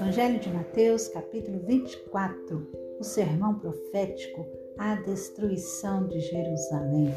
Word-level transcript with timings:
Evangelho 0.00 0.40
de 0.40 0.48
Mateus, 0.48 1.08
capítulo 1.08 1.58
24, 1.66 2.66
o 2.98 3.04
sermão 3.04 3.58
profético 3.58 4.46
à 4.78 4.94
destruição 4.94 6.06
de 6.08 6.18
Jerusalém. 6.20 7.14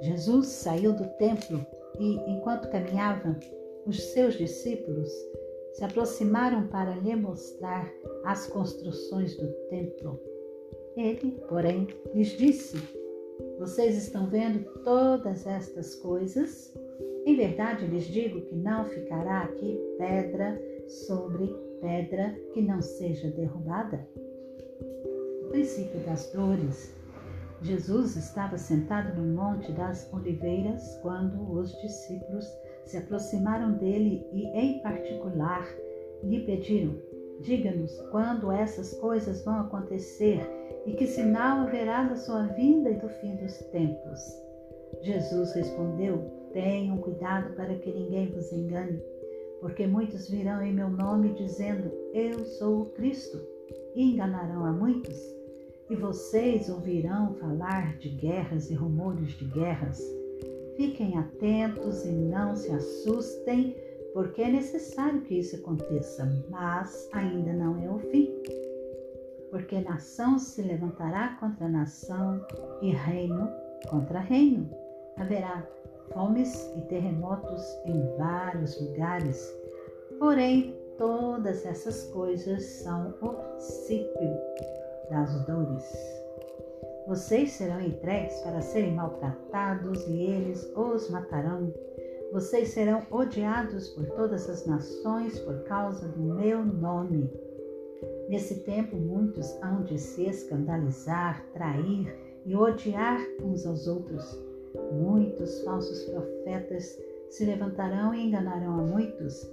Jesus 0.00 0.46
saiu 0.46 0.94
do 0.94 1.04
templo 1.18 1.60
e, 2.00 2.16
enquanto 2.30 2.70
caminhava, 2.70 3.38
os 3.84 4.02
seus 4.14 4.38
discípulos 4.38 5.10
se 5.74 5.84
aproximaram 5.84 6.68
para 6.68 6.96
lhe 6.96 7.14
mostrar 7.14 7.92
as 8.24 8.46
construções 8.46 9.36
do 9.36 9.46
templo. 9.68 10.18
Ele, 10.96 11.38
porém, 11.50 11.88
lhes 12.14 12.28
disse: 12.28 12.78
Vocês 13.58 13.94
estão 13.98 14.26
vendo 14.30 14.64
todas 14.84 15.46
estas 15.46 15.94
coisas? 15.96 16.74
Em 17.26 17.36
verdade 17.36 17.86
lhes 17.86 18.04
digo 18.04 18.40
que 18.40 18.56
não 18.56 18.86
ficará 18.86 19.42
aqui 19.42 19.78
pedra 19.98 20.58
sobre 20.86 21.73
pedra 21.84 22.34
que 22.54 22.62
não 22.62 22.80
seja 22.80 23.30
derrubada. 23.32 24.08
No 25.42 25.50
princípio 25.50 26.00
das 26.00 26.32
dores, 26.32 26.96
Jesus 27.60 28.16
estava 28.16 28.56
sentado 28.56 29.20
no 29.20 29.34
Monte 29.34 29.70
das 29.72 30.10
Oliveiras 30.10 30.98
quando 31.02 31.52
os 31.52 31.70
discípulos 31.82 32.46
se 32.86 32.96
aproximaram 32.96 33.72
dele 33.74 34.26
e, 34.32 34.46
em 34.58 34.80
particular, 34.80 35.68
lhe 36.22 36.40
pediram: 36.46 36.94
Diga-nos 37.42 38.00
quando 38.10 38.50
essas 38.50 38.94
coisas 38.94 39.44
vão 39.44 39.60
acontecer 39.60 40.40
e 40.86 40.94
que 40.94 41.06
sinal 41.06 41.66
haverá 41.66 42.04
da 42.04 42.16
sua 42.16 42.46
vinda 42.46 42.88
e 42.88 42.94
do 42.94 43.10
fim 43.10 43.36
dos 43.36 43.58
tempos. 43.70 44.20
Jesus 45.02 45.52
respondeu: 45.52 46.30
Tenham 46.54 46.96
cuidado 46.96 47.54
para 47.54 47.74
que 47.74 47.92
ninguém 47.92 48.32
vos 48.32 48.50
engane, 48.52 49.02
porque 49.64 49.86
muitos 49.86 50.28
virão 50.28 50.62
em 50.62 50.74
meu 50.74 50.90
nome 50.90 51.32
dizendo: 51.32 51.90
Eu 52.12 52.44
sou 52.44 52.82
o 52.82 52.86
Cristo, 52.90 53.40
e 53.94 54.12
enganarão 54.12 54.66
a 54.66 54.70
muitos. 54.70 55.18
E 55.88 55.96
vocês 55.96 56.68
ouvirão 56.68 57.34
falar 57.36 57.96
de 57.96 58.10
guerras 58.10 58.70
e 58.70 58.74
rumores 58.74 59.32
de 59.38 59.46
guerras. 59.46 59.98
Fiquem 60.76 61.16
atentos 61.16 62.04
e 62.04 62.12
não 62.12 62.54
se 62.54 62.70
assustem, 62.72 63.74
porque 64.12 64.42
é 64.42 64.50
necessário 64.50 65.22
que 65.22 65.38
isso 65.38 65.56
aconteça, 65.56 66.30
mas 66.50 67.08
ainda 67.14 67.54
não 67.54 67.82
é 67.82 67.90
o 67.90 67.98
fim. 68.10 68.30
Porque 69.50 69.80
nação 69.80 70.38
se 70.38 70.60
levantará 70.60 71.38
contra 71.40 71.70
nação 71.70 72.38
e 72.82 72.90
reino 72.90 73.48
contra 73.88 74.20
reino. 74.20 74.68
Haverá 75.16 75.66
fomes 76.12 76.72
e 76.76 76.80
terremotos 76.82 77.62
em 77.86 78.16
vários 78.16 78.80
lugares. 78.80 79.54
Porém, 80.18 80.76
todas 80.98 81.64
essas 81.64 82.04
coisas 82.12 82.62
são 82.64 83.14
o 83.20 83.28
princípio 83.28 84.38
das 85.10 85.44
dores. 85.46 85.84
Vocês 87.06 87.52
serão 87.52 87.80
entregues 87.80 88.38
para 88.40 88.62
serem 88.62 88.94
maltratados 88.94 90.06
e 90.08 90.22
eles 90.22 90.72
os 90.74 91.10
matarão. 91.10 91.72
Vocês 92.32 92.70
serão 92.70 93.02
odiados 93.10 93.90
por 93.90 94.06
todas 94.10 94.48
as 94.48 94.66
nações 94.66 95.38
por 95.40 95.64
causa 95.64 96.08
do 96.08 96.20
meu 96.20 96.64
nome. 96.64 97.30
Nesse 98.28 98.60
tempo, 98.60 98.96
muitos 98.96 99.54
hão 99.62 99.82
de 99.82 99.98
se 99.98 100.24
escandalizar, 100.24 101.44
trair 101.52 102.12
e 102.46 102.56
odiar 102.56 103.20
uns 103.42 103.66
aos 103.66 103.86
outros. 103.86 104.53
Muitos 104.92 105.62
falsos 105.62 106.04
profetas 106.04 106.98
se 107.30 107.44
levantarão 107.44 108.14
e 108.14 108.26
enganarão 108.26 108.80
a 108.80 108.82
muitos, 108.82 109.50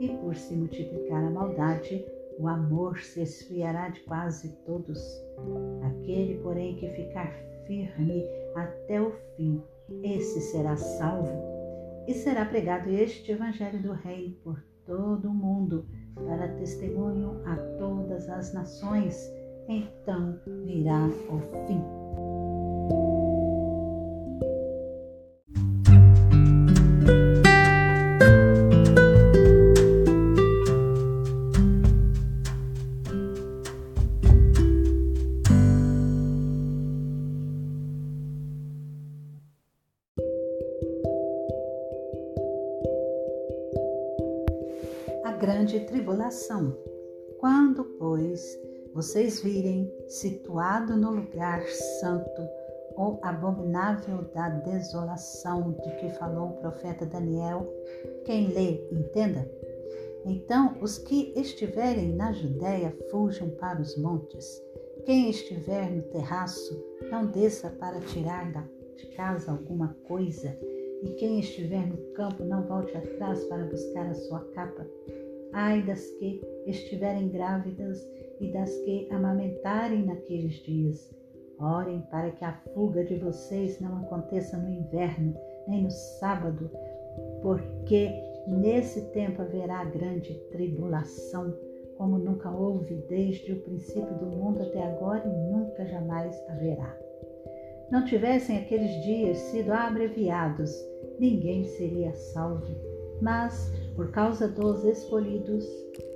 e 0.00 0.08
por 0.18 0.34
se 0.34 0.54
multiplicar 0.54 1.24
a 1.24 1.30
maldade, 1.30 2.04
o 2.38 2.46
amor 2.46 2.98
se 2.98 3.20
esfriará 3.20 3.88
de 3.88 4.00
quase 4.00 4.48
todos. 4.64 4.98
Aquele, 5.82 6.38
porém, 6.38 6.76
que 6.76 6.88
ficar 6.90 7.32
firme 7.66 8.24
até 8.54 9.00
o 9.00 9.12
fim, 9.36 9.62
esse 10.02 10.40
será 10.40 10.76
salvo. 10.76 11.32
E 12.06 12.14
será 12.14 12.44
pregado 12.44 12.88
este 12.88 13.32
Evangelho 13.32 13.82
do 13.82 13.92
Reino 13.92 14.34
por 14.42 14.62
todo 14.86 15.28
o 15.28 15.34
mundo, 15.34 15.86
para 16.14 16.48
testemunho 16.54 17.42
a 17.44 17.56
todas 17.78 18.28
as 18.28 18.54
nações. 18.54 19.30
Então 19.68 20.40
virá 20.64 21.06
o 21.28 21.66
fim. 21.66 21.97
Grande 45.38 45.78
tribulação. 45.86 46.76
Quando, 47.38 47.84
pois, 47.96 48.42
vocês 48.92 49.40
virem 49.40 49.88
situado 50.08 50.96
no 50.96 51.12
lugar 51.12 51.62
santo 52.00 52.42
o 52.96 53.20
abominável 53.22 54.22
da 54.34 54.48
desolação 54.48 55.76
de 55.80 55.90
que 55.96 56.10
falou 56.18 56.48
o 56.48 56.56
profeta 56.56 57.06
Daniel, 57.06 57.72
quem 58.24 58.48
lê, 58.48 58.84
entenda. 58.90 59.48
Então, 60.24 60.76
os 60.80 60.98
que 60.98 61.32
estiverem 61.36 62.16
na 62.16 62.32
Judéia 62.32 62.92
fujam 63.08 63.48
para 63.50 63.80
os 63.80 63.96
montes. 63.96 64.60
Quem 65.04 65.30
estiver 65.30 65.88
no 65.88 66.02
terraço, 66.02 66.84
não 67.12 67.26
desça 67.26 67.70
para 67.70 68.00
tirar 68.00 68.50
de 68.96 69.06
casa 69.14 69.52
alguma 69.52 69.96
coisa. 70.08 70.58
E 71.00 71.10
quem 71.12 71.38
estiver 71.38 71.86
no 71.86 71.96
campo, 72.14 72.42
não 72.42 72.66
volte 72.66 72.96
atrás 72.96 73.44
para 73.44 73.64
buscar 73.66 74.06
a 74.06 74.14
sua 74.14 74.40
capa. 74.52 74.84
Ai 75.52 75.82
das 75.82 76.04
que 76.18 76.40
estiverem 76.66 77.28
grávidas 77.28 77.98
e 78.40 78.52
das 78.52 78.70
que 78.78 79.08
amamentarem 79.10 80.04
naqueles 80.04 80.54
dias. 80.64 81.14
Orem 81.60 82.02
para 82.10 82.30
que 82.30 82.44
a 82.44 82.52
fuga 82.72 83.04
de 83.04 83.16
vocês 83.16 83.80
não 83.80 83.98
aconteça 83.98 84.56
no 84.56 84.70
inverno, 84.70 85.34
nem 85.66 85.82
no 85.82 85.90
sábado, 85.90 86.70
porque 87.42 88.10
nesse 88.46 89.02
tempo 89.12 89.42
haverá 89.42 89.84
grande 89.84 90.34
tribulação, 90.52 91.52
como 91.96 92.16
nunca 92.18 92.48
houve 92.50 92.94
desde 93.08 93.52
o 93.52 93.60
princípio 93.62 94.14
do 94.18 94.26
mundo 94.26 94.62
até 94.62 94.82
agora 94.84 95.24
e 95.26 95.52
nunca 95.52 95.84
jamais 95.86 96.40
haverá. 96.48 96.96
Não 97.90 98.04
tivessem 98.04 98.58
aqueles 98.58 98.92
dias 99.02 99.38
sido 99.38 99.72
abreviados, 99.72 100.70
ninguém 101.18 101.64
seria 101.64 102.12
salvo, 102.12 102.76
mas 103.20 103.72
por 103.98 104.12
causa 104.12 104.46
dos 104.46 104.84
escolhidos, 104.84 105.66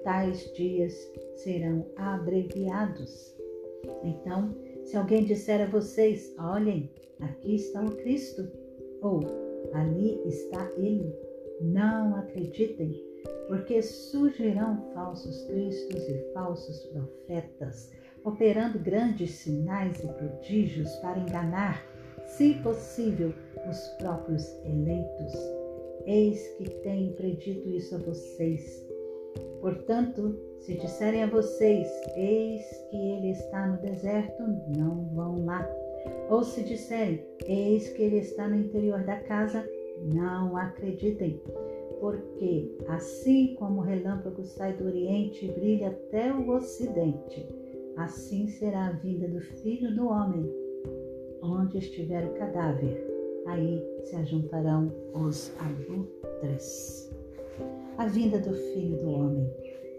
tais 0.04 0.48
dias 0.54 0.94
serão 1.34 1.84
abreviados. 1.96 3.34
Então, 4.04 4.54
se 4.84 4.96
alguém 4.96 5.24
disser 5.24 5.62
a 5.62 5.66
vocês: 5.66 6.32
Olhem, 6.38 6.88
aqui 7.18 7.56
está 7.56 7.82
o 7.82 7.90
Cristo, 7.96 8.48
ou 9.00 9.18
ali 9.74 10.22
está 10.28 10.64
ele, 10.76 11.12
não 11.60 12.14
acreditem, 12.14 13.02
porque 13.48 13.82
surgirão 13.82 14.88
falsos 14.94 15.42
cristos 15.46 16.08
e 16.08 16.32
falsos 16.32 16.84
profetas, 16.84 17.90
operando 18.22 18.78
grandes 18.78 19.32
sinais 19.32 19.98
e 20.04 20.06
prodígios 20.06 20.88
para 21.00 21.18
enganar, 21.18 21.84
se 22.28 22.54
possível, 22.62 23.34
os 23.68 23.88
próprios 23.98 24.46
eleitos. 24.64 25.61
Eis 26.06 26.46
que 26.56 26.68
tenho 26.82 27.12
predito 27.14 27.68
isso 27.68 27.94
a 27.94 27.98
vocês. 27.98 28.86
Portanto, 29.60 30.36
se 30.58 30.74
disserem 30.74 31.22
a 31.22 31.28
vocês, 31.28 31.88
eis 32.16 32.64
que 32.90 32.96
ele 32.96 33.30
está 33.30 33.68
no 33.68 33.80
deserto, 33.80 34.42
não 34.76 35.04
vão 35.14 35.44
lá. 35.44 35.68
Ou 36.28 36.42
se 36.42 36.62
disserem, 36.62 37.24
eis 37.46 37.88
que 37.90 38.02
ele 38.02 38.18
está 38.18 38.48
no 38.48 38.56
interior 38.56 39.04
da 39.04 39.20
casa, 39.20 39.64
não 40.12 40.56
acreditem. 40.56 41.40
Porque 42.00 42.76
assim 42.88 43.54
como 43.54 43.80
o 43.80 43.84
relâmpago 43.84 44.42
sai 44.42 44.72
do 44.72 44.86
oriente 44.86 45.46
e 45.46 45.52
brilha 45.52 45.88
até 45.90 46.32
o 46.32 46.50
ocidente, 46.50 47.46
assim 47.96 48.48
será 48.48 48.86
a 48.88 48.92
vinda 48.92 49.28
do 49.28 49.40
Filho 49.40 49.94
do 49.94 50.08
Homem. 50.08 50.50
Onde 51.40 51.78
estiver 51.78 52.24
o 52.24 52.34
cadáver, 52.34 53.11
aí 53.46 53.82
se 54.04 54.16
ajuntarão 54.16 54.92
os 55.14 55.52
abutres. 55.58 57.10
A 57.98 58.06
vinda 58.06 58.38
do 58.38 58.52
Filho 58.52 58.98
do 58.98 59.10
Homem. 59.10 59.50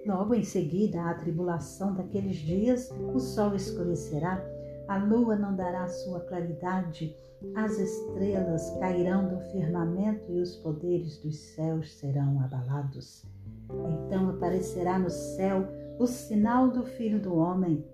Logo 0.05 0.33
em 0.33 0.43
seguida, 0.43 1.01
a 1.01 1.13
tribulação 1.13 1.93
daqueles 1.93 2.37
dias, 2.37 2.91
o 3.13 3.19
sol 3.19 3.55
escurecerá, 3.55 4.43
a 4.87 4.97
lua 4.97 5.35
não 5.35 5.55
dará 5.55 5.87
sua 5.87 6.19
claridade, 6.21 7.15
as 7.55 7.77
estrelas 7.77 8.69
cairão 8.79 9.29
do 9.29 9.39
firmamento 9.51 10.31
e 10.31 10.41
os 10.41 10.55
poderes 10.57 11.17
dos 11.19 11.37
céus 11.37 11.93
serão 11.93 12.41
abalados. 12.41 13.25
Então 13.69 14.29
aparecerá 14.29 14.99
no 14.99 15.09
céu 15.09 15.67
o 15.99 16.07
sinal 16.07 16.69
do 16.69 16.83
Filho 16.83 17.19
do 17.19 17.35
Homem. 17.35 17.85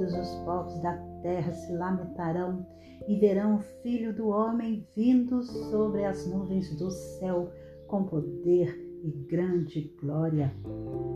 Todos 0.00 0.14
os 0.14 0.34
povos 0.46 0.78
da 0.78 0.96
terra 1.20 1.52
se 1.52 1.74
lamentarão 1.74 2.66
e 3.06 3.16
verão 3.16 3.56
o 3.56 3.58
Filho 3.82 4.14
do 4.14 4.28
Homem 4.28 4.86
vindo 4.96 5.42
sobre 5.42 6.06
as 6.06 6.26
nuvens 6.26 6.74
do 6.78 6.90
céu 6.90 7.52
com 7.86 8.04
poder 8.04 8.74
e 9.04 9.10
grande 9.28 9.94
glória. 10.00 10.54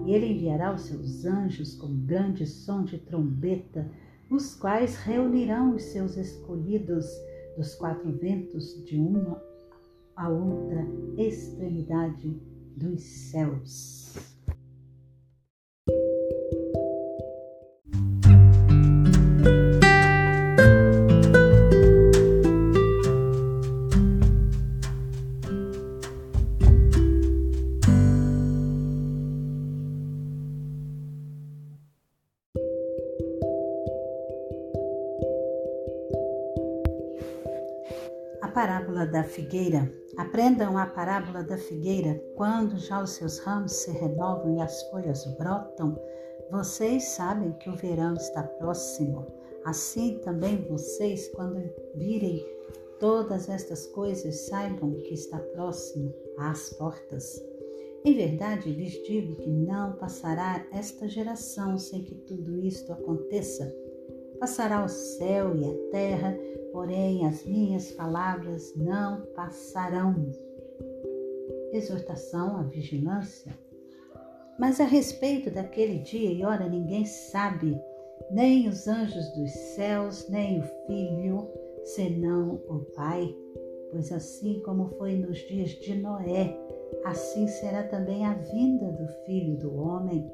E 0.05 0.13
ele 0.13 0.35
enviará 0.35 0.75
os 0.75 0.83
seus 0.83 1.25
anjos 1.25 1.75
com 1.77 2.05
grande 2.05 2.47
som 2.47 2.85
de 2.85 2.99
trombeta, 2.99 3.91
os 4.31 4.55
quais 4.55 4.97
reunirão 4.97 5.75
os 5.75 5.83
seus 5.85 6.19
escolhidos 6.19 7.07
dos 7.57 7.75
quatro 7.77 8.13
ventos 8.13 8.85
de 8.85 8.99
uma 8.99 9.43
a 10.15 10.29
outra 10.29 10.87
extremidade 11.17 12.39
dos 12.77 13.03
céus. 13.03 14.34
Parábola 39.05 39.06
da 39.06 39.25
figueira. 39.25 39.93
Aprendam 40.17 40.79
a 40.79 40.87
parábola 40.87 41.43
da 41.43 41.59
figueira. 41.59 42.21
Quando 42.37 42.79
já 42.79 43.03
os 43.03 43.11
seus 43.11 43.39
ramos 43.41 43.73
se 43.73 43.91
renovam 43.91 44.56
e 44.56 44.61
as 44.61 44.83
folhas 44.91 45.25
brotam, 45.37 45.99
vocês 46.51 47.05
sabem 47.05 47.53
que 47.53 47.69
o 47.69 47.77
verão 47.77 48.15
está 48.15 48.43
próximo. 48.43 49.27
Assim 49.65 50.19
também 50.19 50.67
vocês, 50.69 51.29
quando 51.29 51.62
virem 51.95 52.45
todas 52.99 53.49
estas 53.49 53.87
coisas, 53.89 54.47
saibam 54.47 54.93
que 54.95 55.15
está 55.15 55.39
próximo 55.39 56.15
às 56.39 56.71
portas. 56.71 57.43
Em 58.05 58.15
verdade, 58.15 58.71
lhes 58.71 59.03
digo 59.05 59.37
que 59.37 59.49
não 59.49 59.97
passará 59.97 60.67
esta 60.73 61.09
geração 61.09 61.79
sem 61.79 62.05
que 62.05 62.15
tudo 62.15 62.59
isto 62.59 62.93
aconteça. 62.93 63.75
Passará 64.44 64.85
o 64.85 64.88
céu 64.91 65.56
e 65.56 65.64
a 65.64 65.91
terra, 65.91 66.38
porém 66.70 67.26
as 67.26 67.46
minhas 67.46 67.91
palavras 67.93 68.75
não 68.76 69.23
passarão. 69.35 70.14
Exortação 71.73 72.58
à 72.58 72.62
vigilância. 72.64 73.58
Mas 74.58 74.82
a 74.82 74.85
respeito 74.85 75.50
daquele 75.50 76.00
dia 76.00 76.31
e 76.31 76.44
hora 76.44 76.69
ninguém 76.69 77.06
sabe, 77.06 77.81
nem 78.31 78.69
os 78.69 78.87
anjos 78.87 79.35
dos 79.35 79.50
céus, 79.50 80.29
nem 80.29 80.61
o 80.61 80.64
Filho, 80.87 81.49
senão 81.82 82.61
o 82.69 82.81
Pai. 82.94 83.35
Pois 83.93 84.12
assim 84.12 84.61
como 84.61 84.88
foi 84.99 85.17
nos 85.17 85.38
dias 85.38 85.70
de 85.70 85.94
Noé, 85.94 86.55
assim 87.06 87.46
será 87.46 87.82
também 87.85 88.26
a 88.26 88.35
vinda 88.35 88.93
do 88.93 89.08
Filho 89.25 89.56
do 89.56 89.75
Homem. 89.75 90.31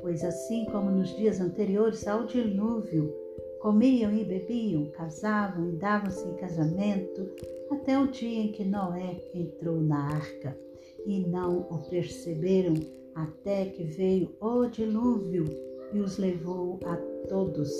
Pois 0.00 0.22
assim 0.22 0.66
como 0.66 0.88
nos 0.88 1.08
dias 1.16 1.40
anteriores 1.40 2.06
ao 2.06 2.26
dilúvio, 2.26 3.19
Comiam 3.60 4.10
e 4.10 4.24
bebiam, 4.24 4.86
casavam 4.92 5.68
e 5.68 5.72
davam-se 5.72 6.26
em 6.26 6.34
casamento, 6.36 7.28
até 7.70 7.98
o 7.98 8.06
dia 8.06 8.44
em 8.44 8.52
que 8.52 8.64
Noé 8.64 9.20
entrou 9.34 9.82
na 9.82 10.14
arca, 10.14 10.58
e 11.04 11.20
não 11.20 11.66
o 11.70 11.78
perceberam 11.90 12.72
até 13.14 13.66
que 13.66 13.84
veio 13.84 14.34
o 14.40 14.66
dilúvio 14.66 15.44
e 15.92 15.98
os 15.98 16.16
levou 16.16 16.80
a 16.86 16.96
todos. 17.28 17.70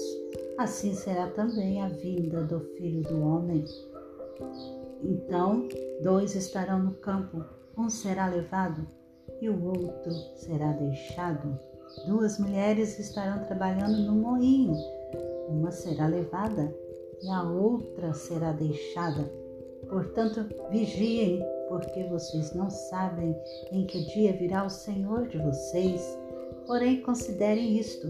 Assim 0.59 0.93
será 0.93 1.31
também 1.31 1.81
a 1.81 1.89
vinda 1.89 2.45
do 2.45 2.61
Filho 2.77 3.01
do 3.03 3.23
Homem. 3.23 3.65
Então, 5.03 5.67
dois 6.03 6.35
estarão 6.35 6.79
no 6.79 6.93
campo, 6.97 7.43
um 7.79 7.89
será 7.89 8.29
levado 8.29 8.87
e 9.41 9.49
o 9.49 9.65
outro 9.65 10.13
será 10.37 10.73
deixado. 10.73 11.59
Duas 12.07 12.39
mulheres 12.39 12.99
estarão 12.99 13.43
trabalhando 13.47 13.97
no 14.03 14.13
moinho 14.13 15.00
uma 15.51 15.71
será 15.71 16.07
levada 16.07 16.75
e 17.23 17.29
a 17.29 17.43
outra 17.43 18.15
será 18.15 18.53
deixada. 18.53 19.31
Portanto, 19.89 20.47
vigiem, 20.71 21.45
porque 21.69 22.05
vocês 22.05 22.55
não 22.55 22.71
sabem 22.71 23.37
em 23.73 23.85
que 23.87 24.05
dia 24.07 24.33
virá 24.33 24.65
o 24.65 24.71
Senhor 24.71 25.27
de 25.29 25.39
vocês. 25.39 26.19
Porém, 26.67 27.03
considerem 27.03 27.79
isto: 27.79 28.09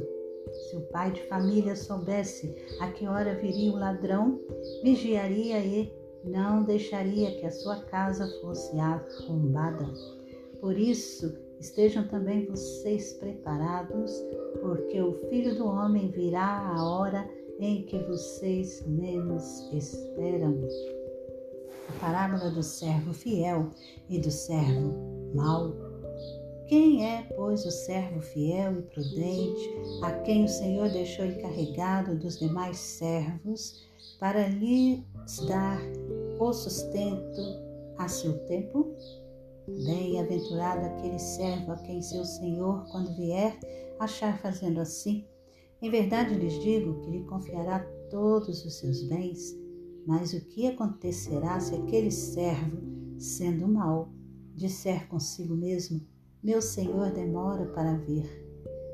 se 0.53 0.77
o 0.77 0.83
pai 0.93 1.13
de 1.13 1.23
família 1.23 1.75
soubesse 1.75 2.55
a 2.81 2.91
que 2.93 3.07
hora 3.07 3.35
viria 3.35 3.73
o 3.73 3.77
ladrão, 3.77 4.39
vigiaria 4.83 5.59
e 5.59 5.93
não 6.25 6.63
deixaria 6.63 7.33
que 7.39 7.47
a 7.47 7.51
sua 7.51 7.77
casa 7.85 8.29
fosse 8.41 8.79
arrombada. 8.79 9.89
Por 10.61 10.79
isso, 10.79 11.35
estejam 11.61 12.09
também 12.09 12.47
vocês 12.47 13.13
preparados, 13.15 14.13
porque 14.61 15.01
o 15.01 15.13
Filho 15.29 15.55
do 15.57 15.67
Homem 15.67 16.11
virá 16.11 16.75
a 16.75 16.83
hora 16.83 17.29
em 17.61 17.83
que 17.85 17.99
vocês 17.99 18.83
menos 18.87 19.71
esperam. 19.73 20.59
A 21.89 22.01
parábola 22.01 22.51
do 22.51 22.63
servo 22.63 23.13
fiel 23.13 23.69
e 24.09 24.19
do 24.19 24.31
servo 24.31 25.31
mau. 25.35 25.73
Quem 26.67 27.05
é, 27.05 27.23
pois, 27.37 27.67
o 27.67 27.71
servo 27.71 28.21
fiel 28.21 28.79
e 28.79 28.83
prudente, 28.83 29.75
a 30.03 30.13
quem 30.21 30.45
o 30.45 30.49
Senhor 30.49 30.89
deixou 30.89 31.27
encarregado 31.27 32.17
dos 32.17 32.39
demais 32.39 32.79
servos, 32.79 33.89
para 34.19 34.49
lhes 34.49 35.05
dar 35.49 35.81
o 36.39 36.53
sustento 36.53 37.41
a 37.99 38.09
seu 38.09 38.39
tempo? 38.47 38.97
Bem-aventurado 39.69 40.87
aquele 40.87 41.19
servo 41.19 41.73
a 41.73 41.77
quem 41.77 42.03
seu 42.03 42.25
Senhor, 42.25 42.85
quando 42.91 43.15
vier, 43.17 43.59
achar 43.99 44.39
fazendo 44.39 44.81
assim. 44.81 45.25
Em 45.83 45.91
verdade 45.91 46.35
lhes 46.35 46.55
digo 46.63 47.01
que 47.01 47.11
lhe 47.11 47.25
confiará 47.25 47.81
todos 48.11 48.65
os 48.65 48.79
seus 48.79 49.03
bens. 49.05 49.57
Mas 50.07 50.33
o 50.33 50.41
que 50.47 50.67
acontecerá 50.67 51.61
se 51.61 51.75
aquele 51.75 52.11
servo, 52.11 52.79
sendo 53.19 53.69
mau, 53.69 54.11
disser 54.55 55.07
consigo 55.09 55.55
mesmo: 55.55 56.01
Meu 56.43 56.61
senhor 56.61 57.13
demora 57.13 57.67
para 57.67 57.97
vir, 57.99 58.27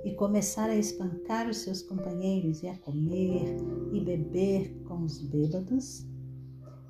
e 0.05 0.13
começar 0.15 0.69
a 0.69 0.77
espancar 0.77 1.49
os 1.49 1.59
seus 1.59 1.83
companheiros 1.83 2.63
e 2.63 2.69
a 2.69 2.77
comer 2.79 3.57
e 3.93 4.01
beber 4.01 4.83
com 4.85 5.03
os 5.03 5.19
bêbados? 5.19 6.07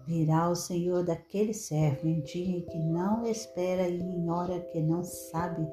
Virá 0.07 0.49
o 0.49 0.55
Senhor 0.55 1.05
daquele 1.05 1.53
servo 1.53 2.07
em 2.07 2.21
dia 2.21 2.59
em 2.59 2.61
que 2.61 2.79
não 2.79 3.27
espera 3.27 3.89
e 3.89 4.01
em 4.01 4.31
hora 4.31 4.61
que 4.61 4.81
não 4.81 5.03
sabe, 5.03 5.67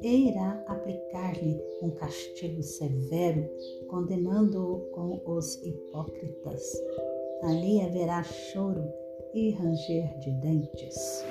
e 0.00 0.30
irá 0.30 0.64
aplicar-lhe 0.66 1.60
um 1.82 1.90
castigo 1.90 2.62
severo, 2.62 3.46
condenando-o 3.88 4.80
com 4.92 5.20
os 5.26 5.62
hipócritas. 5.62 6.62
Ali 7.42 7.82
haverá 7.82 8.22
choro 8.22 8.82
e 9.34 9.50
ranger 9.50 10.18
de 10.20 10.30
dentes. 10.40 11.22